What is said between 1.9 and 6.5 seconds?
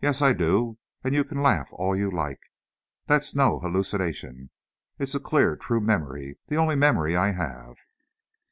you like. That's no hallucination, it's a clear, true memory,